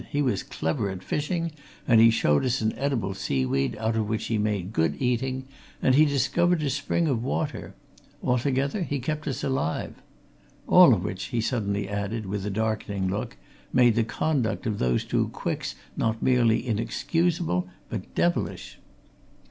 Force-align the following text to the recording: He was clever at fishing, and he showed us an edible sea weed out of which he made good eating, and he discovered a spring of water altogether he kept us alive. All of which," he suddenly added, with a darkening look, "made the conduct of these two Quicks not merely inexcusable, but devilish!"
He 0.09 0.23
was 0.23 0.41
clever 0.41 0.89
at 0.89 1.03
fishing, 1.03 1.51
and 1.87 2.01
he 2.01 2.09
showed 2.09 2.43
us 2.43 2.59
an 2.59 2.73
edible 2.75 3.13
sea 3.13 3.45
weed 3.45 3.77
out 3.77 3.95
of 3.95 4.09
which 4.09 4.25
he 4.25 4.39
made 4.39 4.73
good 4.73 4.99
eating, 4.99 5.45
and 5.79 5.93
he 5.93 6.05
discovered 6.05 6.63
a 6.63 6.71
spring 6.71 7.07
of 7.07 7.23
water 7.23 7.75
altogether 8.23 8.81
he 8.81 8.97
kept 8.99 9.27
us 9.27 9.43
alive. 9.43 9.93
All 10.67 10.95
of 10.95 11.03
which," 11.03 11.25
he 11.25 11.39
suddenly 11.39 11.87
added, 11.87 12.25
with 12.25 12.47
a 12.47 12.49
darkening 12.49 13.09
look, 13.09 13.37
"made 13.71 13.93
the 13.93 14.03
conduct 14.03 14.65
of 14.65 14.79
these 14.79 15.03
two 15.03 15.27
Quicks 15.27 15.75
not 15.95 16.19
merely 16.23 16.65
inexcusable, 16.65 17.67
but 17.87 18.15
devilish!" 18.15 18.79